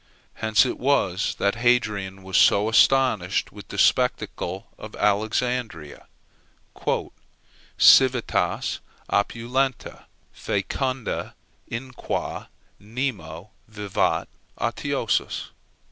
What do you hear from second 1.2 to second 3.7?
that Hadrian was so astonished with